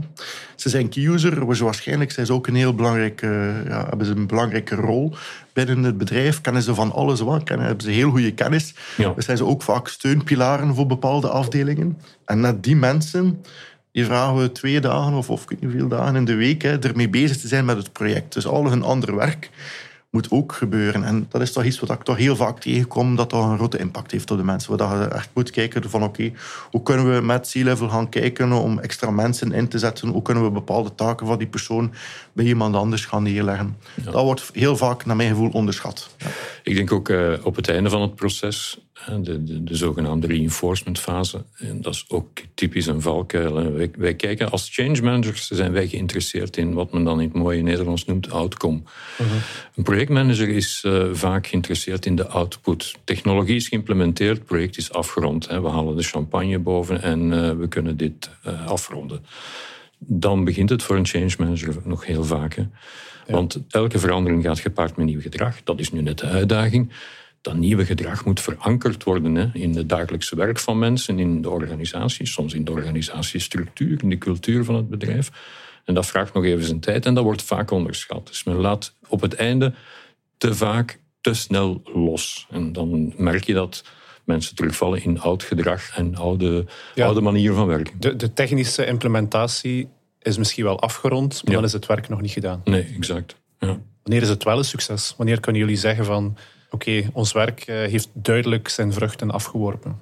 [0.57, 4.27] Ze zijn key-user, dus waarschijnlijk zijn ze ook een heel belangrijke, ja, hebben ze een
[4.27, 5.15] belangrijke rol
[5.53, 6.41] binnen het bedrijf.
[6.41, 8.75] Kennen ze van alles wat, kennen, hebben ze heel goede kennis.
[8.97, 9.13] Ja.
[9.13, 11.99] Dus zijn ze ook vaak steunpilaren voor bepaalde afdelingen.
[12.25, 13.43] En net die mensen,
[13.99, 16.63] die vragen we twee dagen of, of ik weet niet hoeveel dagen in de week
[16.63, 18.33] hè, ermee bezig te zijn met het project.
[18.33, 19.51] Dus al hun ander werk
[20.11, 21.05] moet ook gebeuren.
[21.05, 23.79] En dat is toch iets wat ik toch heel vaak tegenkom, dat dat een grote
[23.79, 24.77] impact heeft op de mensen.
[24.77, 26.33] Waar je echt moet kijken van oké,
[26.71, 30.09] hoe kunnen we met C-level gaan kijken om extra mensen in te zetten?
[30.09, 31.93] Hoe kunnen we bepaalde taken van die persoon
[32.33, 33.77] bij iemand anders gaan neerleggen?
[33.95, 36.11] Dat wordt heel vaak, naar mijn gevoel, onderschat.
[36.19, 36.27] Ja.
[36.63, 40.99] Ik denk ook eh, op het einde van het proces, de, de, de zogenaamde reinforcement
[40.99, 43.73] fase, en dat is ook typisch een valkuil.
[43.73, 47.37] Wij, wij kijken als change managers, zijn wij geïnteresseerd in wat men dan in het
[47.37, 48.81] mooie Nederlands noemt outcome.
[49.75, 52.95] Een projectmanager is eh, vaak geïnteresseerd in de output.
[53.05, 55.49] Technologie is geïmplementeerd, het project is afgerond.
[55.49, 55.61] Hè.
[55.61, 59.25] We halen de champagne boven en eh, we kunnen dit eh, afronden.
[59.99, 62.55] Dan begint het voor een change manager nog heel vaak.
[62.55, 62.65] Hè.
[63.27, 65.63] Want elke verandering gaat gepaard met nieuw gedrag.
[65.65, 66.93] Dat is nu net de uitdaging.
[67.41, 71.51] Dat nieuwe gedrag moet verankerd worden hè, in het dagelijkse werk van mensen, in de
[71.51, 75.31] organisatie, soms in de organisatiestructuur, in de cultuur van het bedrijf.
[75.85, 78.27] En dat vraagt nog even zijn tijd en dat wordt vaak onderschat.
[78.27, 79.75] Dus men laat op het einde
[80.39, 82.47] te vaak te snel los.
[82.51, 83.85] En dan merk je dat
[84.25, 87.05] mensen terugvallen in oud gedrag en oude, Ja.
[87.07, 88.01] oude manieren van werken.
[88.01, 89.89] De, de technische implementatie
[90.21, 91.59] is misschien wel afgerond, maar Ja.
[91.61, 92.61] dan is het werk nog niet gedaan.
[92.65, 93.37] Nee, exact.
[93.59, 93.79] Ja.
[94.03, 95.15] Wanneer is het wel een succes?
[95.17, 96.37] Wanneer kunnen jullie zeggen van,
[96.71, 100.01] oké, ons werk eh, heeft duidelijk zijn vruchten afgeworpen?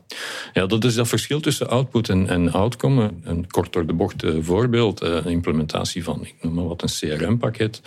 [0.53, 3.13] Ja, dat is dat verschil tussen output en, en outcome.
[3.23, 6.83] Een kort door de bocht eh, voorbeeld, eh, een implementatie van, ik noem maar wat,
[6.83, 7.81] een CRM-pakket.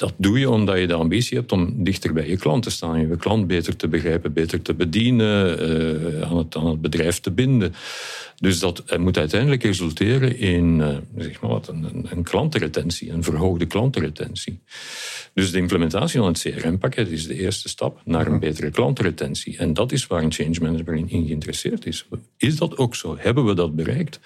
[0.00, 3.00] Dat doe je omdat je de ambitie hebt om dichter bij je klant te staan.
[3.00, 7.30] Je klant beter te begrijpen, beter te bedienen, eh, aan, het, aan het bedrijf te
[7.30, 7.74] binden.
[8.36, 13.24] Dus dat moet uiteindelijk resulteren in eh, zeg maar wat, een, een, een klantenretentie, een
[13.24, 14.60] verhoogde klantenretentie.
[15.34, 19.58] Dus de implementatie van het CRM-pakket is de eerste stap naar een betere klantenretentie.
[19.58, 22.08] En dat is waar een change manager in, in geïnteresseerd is.
[22.36, 23.16] Is dat ook zo?
[23.18, 24.20] Hebben we dat bereikt?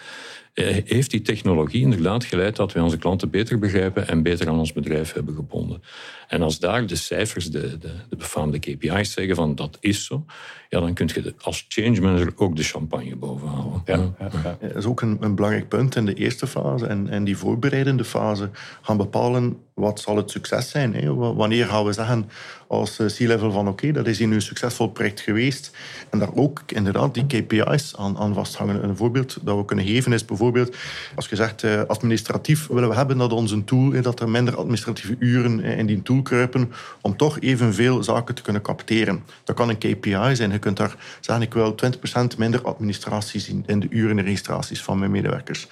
[0.54, 4.58] Eh, Heeft die technologie inderdaad geleid dat wij onze klanten beter begrijpen en beter aan
[4.58, 5.82] ons bedrijf hebben gebonden?
[6.28, 10.24] En als daar de cijfers, de, de, de befaamde KPI's zeggen van dat is zo,
[10.68, 13.82] ja, dan kun je de- als change manager ook de champagne bovenhalen.
[13.84, 14.56] Ja, ja, ja.
[14.60, 16.86] Dat is ook een, een belangrijk punt in de eerste fase.
[16.86, 18.50] En, en die voorbereidende fase
[18.82, 20.94] gaan bepalen wat zal het succes zijn.
[20.94, 21.14] Hè?
[21.14, 22.28] Wa- Wanneer gaan we zeggen
[22.74, 25.70] als eh, C-level van oké, dat is nu een succesvol project geweest.
[26.10, 28.84] En daar ook inderdaad die KPI's aan, aan vasthangen.
[28.84, 30.76] Een voorbeeld dat we kunnen geven is bijvoorbeeld
[31.14, 34.56] als je zegt eh, administratief willen we hebben dat onze tool, hè, dat er minder
[34.56, 39.24] administratieve uren eh, in die tool kruipen om toch evenveel zaken te kunnen capteren.
[39.44, 40.50] Dat kan een KPI zijn.
[40.50, 41.74] Je kunt daar zeggen ik wil
[42.34, 45.68] 20% minder administratie zien in de uren en registraties van mijn medewerkers.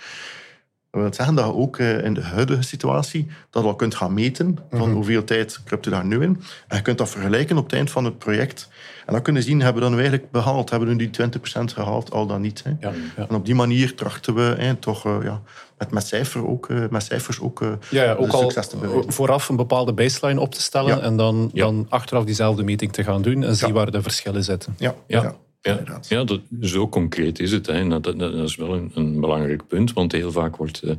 [0.93, 4.15] Dat wil zeggen dat je ook eh, in de huidige situatie dat al kunt gaan
[4.15, 6.43] meten van hoeveel tijd kruipt je daar nu in.
[6.69, 8.69] En je kunt dat vergelijken op het eind van het project.
[9.07, 10.71] En dan kunnen zien, hebben we dan eigenlijk behaald?
[10.71, 12.63] Hebben we nu die 20% gehaald, al dan niet?
[12.65, 12.71] Hè?
[12.81, 13.27] Ja, ja.
[13.29, 15.41] En op die manier trachten we hè, toch eh, ja,
[15.79, 19.13] met, met, cijfer ook, eh, met cijfers ook, Ja, ja, ook succes te bereiken.
[19.13, 23.23] vooraf een bepaalde baseline op te stellen en dan, dan achteraf diezelfde meting te gaan
[23.23, 24.75] doen en zien waar de verschillen zitten.
[24.79, 25.35] Ja, Ja.
[25.63, 25.73] Ja.
[25.73, 26.09] Ja, inderdaad.
[26.09, 27.67] ja dat, zo concreet is het.
[27.67, 27.89] Hè.
[27.89, 30.95] Dat, dat, dat is wel een, een belangrijk punt, want heel vaak wordt eh,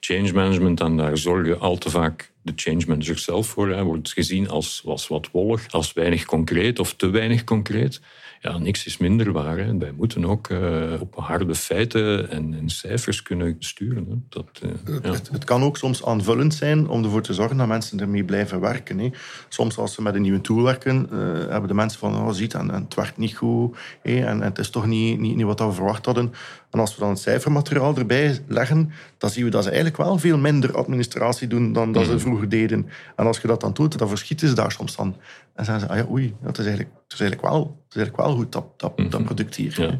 [0.00, 4.12] change management, en daar zorgen al te vaak de change manager zelf voor, hè, wordt
[4.12, 8.00] gezien als, als wat wollig, als weinig concreet of te weinig concreet.
[8.44, 9.58] Ja, niks is minder waar.
[9.58, 9.78] Hè.
[9.78, 14.06] Wij moeten ook eh, op harde feiten en, en cijfers kunnen sturen.
[14.08, 14.14] Hè.
[14.28, 15.12] Dat, eh, ja.
[15.12, 18.60] Het, het kan ook soms aanvullend zijn om ervoor te zorgen dat mensen ermee blijven
[18.60, 18.98] werken.
[18.98, 19.10] Hè.
[19.48, 21.18] Soms als ze met een nieuwe tool werken, eh,
[21.50, 24.42] hebben de mensen van, oh, ziet, en, en het werkt niet goed, hè, en, en
[24.42, 26.32] het is toch niet, niet, niet wat we verwacht hadden.
[26.74, 30.18] En als we dan het cijfermateriaal erbij leggen, dan zien we dat ze eigenlijk wel
[30.18, 32.18] veel minder administratie doen dan dat ze Mhm.
[32.20, 32.88] vroeger deden.
[33.16, 35.16] En als je dat dan doet, dan verschieten ze daar soms van.
[35.54, 37.96] En zeggen ze, ah ja, oei, dat is eigenlijk, het is eigenlijk, wel, het is
[37.96, 39.70] eigenlijk wel goed, dat, dat, dat product hier.
[39.72, 39.82] Mhm.
[39.82, 39.98] Ja.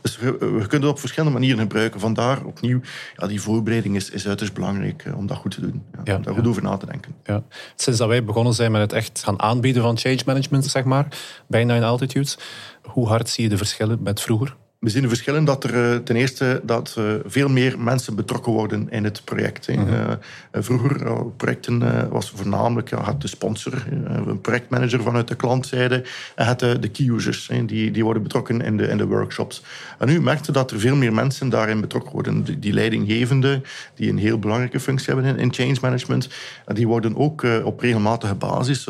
[0.00, 2.00] Dus we, we kunnen het op verschillende manieren gebruiken.
[2.00, 2.80] Vandaar opnieuw,
[3.16, 5.82] ja, die voorbereiding is, is uiterst belangrijk eh, om dat goed te doen.
[5.92, 7.14] Ja, Ja, om daar goed over na te denken.
[7.24, 7.42] Ja.
[7.76, 11.06] Sinds dat wij begonnen zijn met het echt gaan aanbieden van change management, zeg maar,
[11.48, 12.38] bij Nine Altitudes,
[12.82, 14.56] hoe hard zie je de verschillen met vroeger?
[14.78, 18.52] We zien de verschillen dat er eh, ten eerste dat, eh, veel meer mensen betrokken
[18.52, 19.68] worden in het project.
[19.68, 20.18] Eh, eh,
[20.52, 26.88] vroeger, projecten was voornamelijk, had de sponsor, een projectmanager vanuit de klantzijde en had de,
[26.92, 29.62] key users, die, die worden betrokken in de, in de workshops.
[29.98, 32.44] En nu merkte dat er veel meer mensen daarin betrokken worden.
[32.44, 36.28] Die, die leidinggevenden, die een heel belangrijke functie hebben in, in change management,
[36.64, 38.86] en die worden ook op regelmatige basis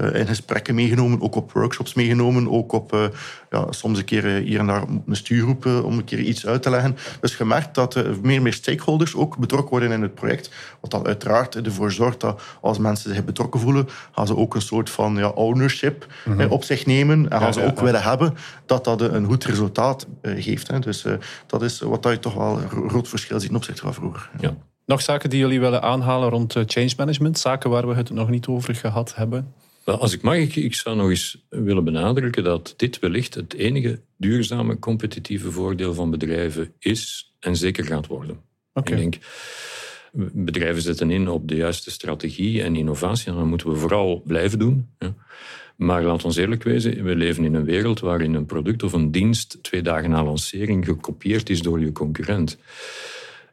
[0.00, 3.04] in gesprekken meegenomen, ook op workshops meegenomen, ook op eh,
[3.50, 6.46] ja, soms een keer eh, hier en daar een stuurgroep eh, om een keer iets
[6.46, 6.96] uit te leggen.
[7.20, 10.50] Dus je merkt dat er meer en meer stakeholders ook betrokken worden in het project,
[10.80, 14.62] wat dan uiteraard ervoor zorgt dat als mensen zich betrokken voelen, gaan ze ook een
[14.62, 16.06] soort van ja, ownership
[16.38, 17.84] eh, op zich nemen en gaan ze ook ja.
[17.84, 18.34] willen hebben
[18.66, 20.68] dat dat een goed resultaat eh, geeft.
[20.68, 20.78] Hè.
[20.78, 21.12] Dus eh,
[21.46, 24.30] dat is wat je toch wel een groot verschil ziet ten opzichte van vroeger.
[24.40, 24.54] Ja.
[24.86, 27.38] Nog zaken die jullie willen aanhalen rond eh, change management?
[27.38, 29.54] Zaken waar we het nog niet over gehad hebben?
[29.84, 34.00] Als ik mag, ik, ik zou nog eens willen benadrukken dat dit wellicht het enige
[34.16, 38.40] duurzame competitieve voordeel van bedrijven is en zeker gaat worden.
[38.74, 39.18] Ik denk,
[40.32, 44.58] bedrijven zetten in op de juiste strategie en innovatie en dat moeten we vooral blijven
[44.58, 44.88] doen.
[44.98, 45.14] Ja.
[45.76, 49.10] Maar laat ons eerlijk wezen, we leven in een wereld waarin een product of een
[49.10, 52.58] dienst twee dagen na lancering gekopieerd is door je concurrent.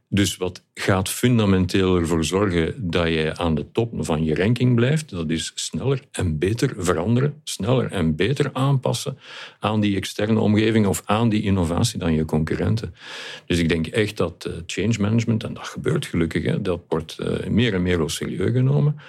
[0.10, 5.10] Dus wat gaat fundamenteel ervoor zorgen dat je aan de top van je ranking blijft,
[5.10, 9.18] dat is sneller en beter veranderen, sneller en beter aanpassen
[9.60, 12.96] aan die externe omgeving of aan die innovatie dan je concurrenten.
[13.46, 17.48] Dus ik denk echt dat eh, change management, en dat gebeurt gelukkig, dat wordt eh,
[17.48, 19.00] meer en meer serieus genomen.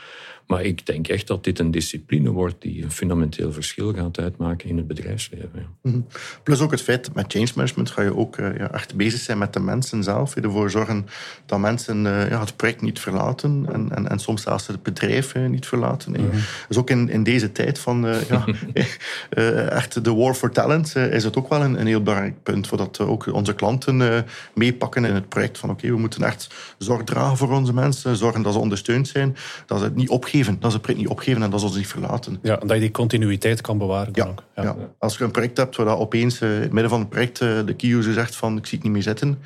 [0.48, 4.68] Maar ik denk echt dat dit een discipline wordt die een fundamenteel verschil gaat uitmaken
[4.68, 5.50] in het bedrijfsleven.
[5.54, 5.68] ja.
[5.82, 6.00] Mhm.
[6.42, 9.38] Plus ook het feit, met change management ga je ook eh, ja, echt bezig zijn
[9.38, 10.34] met de mensen zelf.
[10.34, 11.06] Je ervoor zorgen
[11.46, 15.34] dat mensen eh, ja, het project niet verlaten en, en, en soms zelfs het bedrijf
[15.34, 16.14] eh, niet verlaten.
[16.14, 16.28] hè.
[16.68, 18.44] Dus ook in, in deze tijd van ja,
[19.70, 22.66] echt de war for talent is het ook wel een, een heel belangrijk punt.
[22.66, 27.36] Voordat ook onze klanten meepakken in het project van oké, we moeten echt zorg dragen
[27.36, 30.76] voor onze mensen, zorgen dat ze ondersteund zijn, dat ze het niet opgeven, dat ze
[30.76, 32.38] het project niet opgeven en dat ze ons niet verlaten.
[32.42, 34.12] Ja, en dat je die continuïteit kan bewaren.
[34.12, 34.42] Ja, ook.
[34.56, 34.76] ja.
[34.98, 37.40] als je een project hebt waar dat opeens eh, in het midden van het project
[37.40, 39.38] eh, de key user zegt van ik zie het niet meer zitten,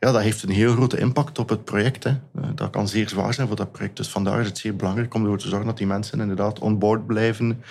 [0.00, 2.04] ja, dat heeft een heel grote impact op het project.
[2.04, 2.10] Hè.
[2.10, 3.96] Eh, Dat kan zeer zwaar zijn voor dat project.
[3.96, 6.78] Dus vandaar is het zeer belangrijk om ervoor te zorgen dat die mensen inderdaad on
[6.78, 7.62] board blijven,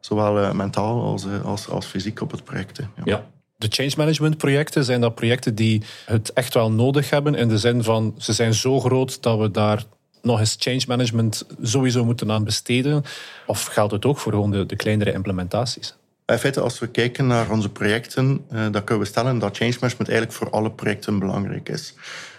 [0.00, 2.76] zowel mentaal als, als, als fysiek op het project.
[2.76, 2.84] hè.
[2.96, 3.02] Ja.
[3.04, 7.48] Ja, De change management projecten, zijn dat projecten die het echt wel nodig hebben in
[7.48, 9.84] de zin van ze zijn zo groot dat we daar
[10.22, 13.04] nog eens change management sowieso moeten aan besteden?
[13.46, 15.94] Of geldt het ook voor gewoon de, de kleinere implementaties?
[16.26, 19.76] In feite, als we kijken naar onze projecten, eh, dan kunnen we stellen dat change
[19.80, 21.94] management eigenlijk voor alle projecten belangrijk is.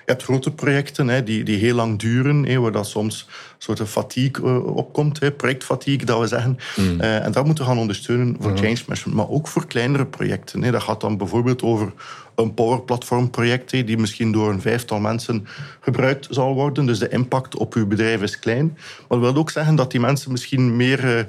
[0.06, 3.56] Je hebt grote projecten hè, die, die heel lang duren, hè, waar dat soms een
[3.58, 6.58] soort van fatigue eh, opkomt, projectfatigue, dat we zeggen.
[7.00, 10.64] Eh, en dat moeten we gaan ondersteunen voor change management, maar ook voor kleinere projecten.
[10.64, 10.72] Hè.
[10.72, 11.94] Dat gaat dan bijvoorbeeld over
[12.36, 15.48] een Power Platform project, hè, die misschien door een vijftal mensen
[15.80, 16.86] gebruikt zal worden.
[16.86, 18.78] Dus de impact op uw bedrijf is klein.
[19.08, 21.24] Maar dat wil ook zeggen dat die mensen misschien meer eh,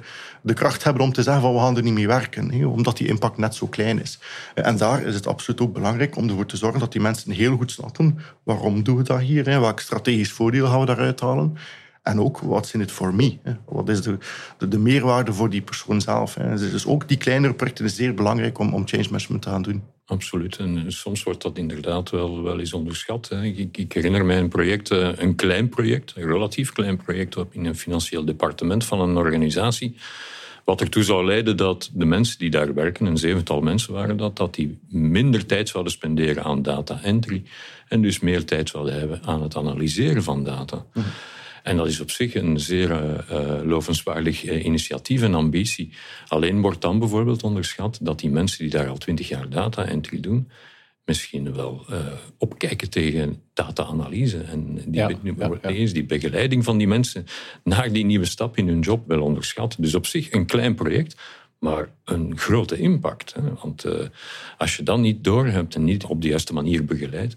[0.45, 3.09] de kracht hebben om te zeggen van we gaan er niet mee werken, omdat die
[3.09, 4.19] impact net zo klein is.
[4.55, 7.57] En daar is het absoluut ook belangrijk om ervoor te zorgen dat die mensen heel
[7.57, 11.57] goed snappen waarom doen we dat hier, hè, welk strategisch voordeel gaan we daaruit halen.
[12.03, 13.39] En ook, what's in it for me?
[13.65, 14.19] Wat is de,
[14.59, 16.35] de, de meerwaarde voor die persoon zelf?
[16.55, 19.83] Dus ook die kleinere projecten is zeer belangrijk om, om change management te gaan doen.
[20.07, 20.57] Absoluut.
[20.57, 23.29] En eh, soms wordt dat inderdaad wel, wel eens onderschat.
[23.29, 23.45] Hè.
[23.45, 27.77] Ik, herinner mij een project, eh, een klein project, een relatief klein project in een
[27.77, 29.97] financieel departement van een organisatie.
[30.65, 34.37] Wat ertoe zou leiden dat de mensen die daar werken, een zevental mensen waren dat,
[34.37, 37.43] dat die minder tijd zouden spenderen aan data entry
[37.89, 40.87] en dus meer tijd zouden hebben aan het analyseren van data.
[41.65, 45.93] En dat is op zich een zeer eh, eh, lovenswaardig eh, initiatief en ambitie.
[46.29, 50.21] Alleen wordt dan bijvoorbeeld onderschat dat die mensen die daar al twintig jaar data entry
[50.21, 50.51] doen,
[51.05, 51.87] misschien wel
[52.39, 54.39] opkijken tegen data-analyse.
[54.39, 57.27] En die, Ja, be- die begeleiding van die mensen
[57.63, 59.77] naar die nieuwe stap in hun job wel onderschat.
[59.79, 61.17] Dus op zich een klein project,
[61.59, 63.35] maar een grote impact.
[63.35, 63.41] Hè?
[63.63, 63.85] Want
[64.59, 67.35] als je dat niet doorhebt en niet op de juiste manier begeleidt,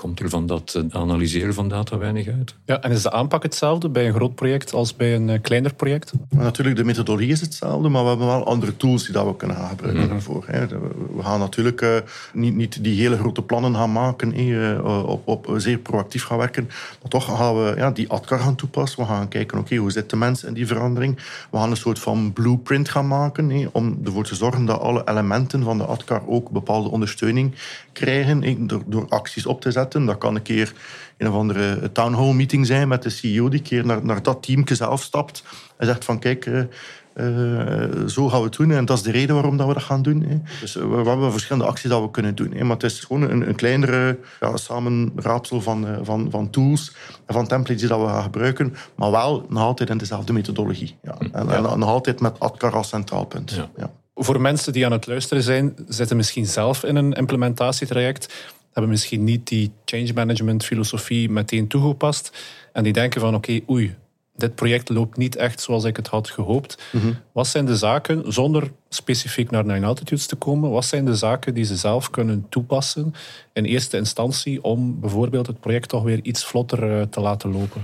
[0.00, 2.54] komt er van dat eh, analyseren van data weinig uit.
[2.64, 5.74] Ja, en is de aanpak hetzelfde bij een groot project als bij een eh, kleiner
[5.74, 6.12] project?
[6.30, 9.56] natuurlijk, de methodologie is hetzelfde, maar we hebben wel andere tools die dat we kunnen
[9.56, 10.10] gaan gebruiken mhm.
[10.10, 10.44] daarvoor.
[11.16, 11.96] We gaan natuurlijk uh,
[12.32, 14.28] niet, niet die hele grote plannen gaan maken,
[15.06, 16.64] op, op zeer proactief gaan werken,
[17.00, 19.00] maar toch gaan we ja, die ADCAR gaan toepassen.
[19.00, 21.16] We gaan kijken, oké, hoe zit de mens in die verandering?
[21.50, 25.62] We gaan een soort van blueprint gaan maken, om ervoor te zorgen dat alle elementen
[25.62, 27.54] van de ADCAR ook bepaalde ondersteuning
[27.92, 29.89] krijgen, door, door acties op te zetten.
[29.90, 30.72] Dat kan een keer
[31.16, 34.22] een of andere town hall meeting zijn met de CEO die een keer naar, naar
[34.22, 35.44] dat team zelf stapt
[35.76, 36.46] en zegt van kijk,
[37.14, 39.82] uh, zo gaan we het doen en dat is de reden waarom dat we dat
[39.82, 40.22] gaan doen.
[40.22, 40.38] Hè.
[40.60, 42.52] Dus we, hebben verschillende acties dat we kunnen doen.
[42.52, 42.64] Hè.
[42.64, 46.94] Maar het is gewoon een, een kleinere ja, samenraapsel van, van, van tools
[47.26, 50.96] en van templates die dat we gaan gebruiken, maar wel nog altijd in dezelfde methodologie.
[51.02, 51.16] Ja.
[51.32, 53.60] En, en nog altijd met ADCAR als centraal punt.
[53.76, 53.90] Ja.
[54.14, 58.34] Voor mensen die aan het luisteren zijn, zitten misschien zelf in een implementatietraject
[58.72, 62.38] hebben misschien niet die change management filosofie meteen toegepast.
[62.72, 63.96] En die denken van oké, oei,
[64.36, 66.82] dit project loopt niet echt zoals ik het had gehoopt.
[66.92, 67.12] Mhm.
[67.32, 71.54] Wat zijn de zaken, zonder specifiek naar Nine Altitudes te komen, wat zijn de zaken
[71.54, 73.14] die ze zelf kunnen toepassen
[73.52, 77.82] in eerste instantie om bijvoorbeeld het project toch weer iets vlotter eh, te laten lopen?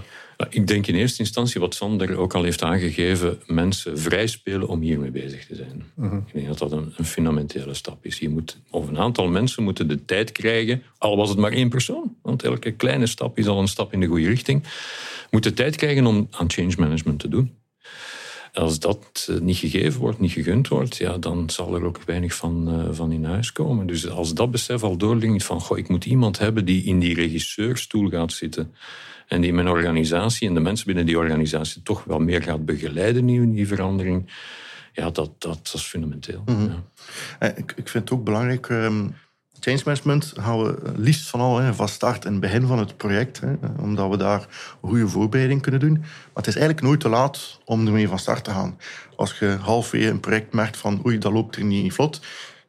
[0.50, 4.80] Ik denk in eerste instantie, wat Sander ook al heeft aangegeven, mensen vrij spelen om
[4.80, 5.84] hiermee bezig te zijn.
[5.94, 6.16] Mhm.
[6.16, 8.18] Ik denk dat dat een, een, fundamentele stap is.
[8.18, 11.68] Je moet, of een aantal mensen moeten de tijd krijgen, al was het maar één
[11.68, 14.62] persoon, want elke kleine stap is al een stap in de goede richting,
[15.30, 17.54] moeten tijd krijgen om aan change management te doen.
[18.56, 22.34] Als dat eh, niet gegeven wordt, niet gegund wordt, ja, dan zal er ook weinig
[22.34, 23.86] van, uh, van in huis komen.
[23.86, 27.14] Dus als dat besef al doorlingt van, goh, ik moet iemand hebben die in die
[27.14, 28.74] regisseurstoel gaat zitten,
[29.26, 33.28] en die mijn organisatie en de mensen binnen die organisatie toch wel meer gaat begeleiden
[33.28, 34.32] in die verandering,
[34.92, 36.42] ja, dat, dat, is fundamenteel.
[36.46, 36.62] Mhm.
[36.62, 36.82] ja.
[37.38, 38.68] Eh, ik, ik vind het ook belangrijk.
[38.68, 39.14] Um,
[39.60, 43.52] change management gaan we liefst van al van start het begin van het project, hè,
[43.80, 44.46] omdat we daar
[44.80, 45.98] goede voorbereiding kunnen doen.
[45.98, 48.78] Maar het is eigenlijk nooit te laat om ermee van start te gaan.
[49.16, 52.20] Als je halfweg een project merkt van oei, dat loopt er niet vlot,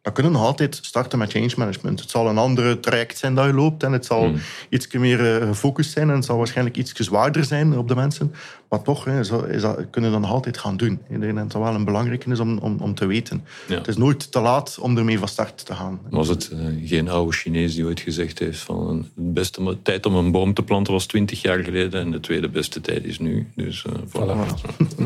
[0.08, 2.00] dan kunnen we nog altijd starten met change management.
[2.00, 4.40] Het zal een andere traject zijn dat je loopt en het zal hmm.
[4.70, 8.34] iets meer eh, gefocust zijn en het zal waarschijnlijk iets zwaarder zijn op de mensen.
[8.70, 11.00] Maar toch hè, is dat, kunnen we dan nog altijd gaan doen.
[11.10, 13.46] Ik denk dat het wel een belangrijke is om, om, om te weten.
[13.68, 16.00] Het is nooit te laat om ermee van start te gaan.
[16.10, 20.16] Was het uh, geen oude Chinees die ooit gezegd heeft van de beste tijd om
[20.16, 23.48] een boom te planten was twintig jaar geleden en de tweede beste tijd is nu.
[23.56, 24.26] Dus, uh,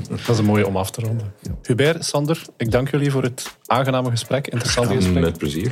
[0.10, 1.34] dat is een mooie om af te ronden.
[1.62, 4.48] Hubert, Sander, ik dank jullie voor het aangename gesprek.
[4.48, 5.72] Interessant Met plezier.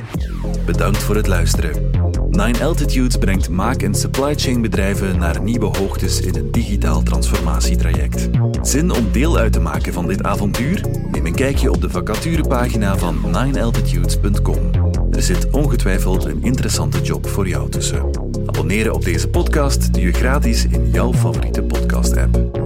[0.66, 1.90] Bedankt voor het luisteren.
[2.30, 8.28] Nine Altitudes brengt maak- en supply chain bedrijven naar nieuwe hoogtes in een digitaal transformatietraject.
[8.62, 10.84] Zin om deel uit te maken van dit avontuur?
[11.10, 14.70] Neem een kijkje op de vacaturepagina van ninealtitudes.com.
[15.10, 18.10] Er zit ongetwijfeld een interessante job voor jou tussen.
[18.46, 22.59] Abonneren op deze podcast doe je gratis in jouw favoriete podcast-app.